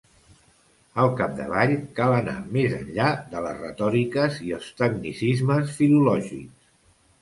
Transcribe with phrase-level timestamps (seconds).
[1.03, 6.73] Al capdavall, cal anar més enllà de les retòriques i els tecnicismes filològics.